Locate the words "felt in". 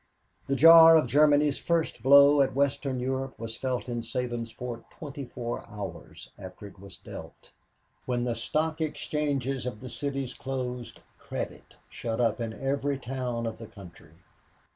3.55-4.01